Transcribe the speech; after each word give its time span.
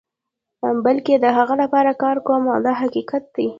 بلکې 0.85 1.13
د 1.23 1.25
هغو 1.37 1.55
لپاره 1.63 1.91
کار 2.03 2.17
کوم 2.27 2.43
دا 2.65 2.73
حقیقت 2.81 3.23
دی. 3.35 3.47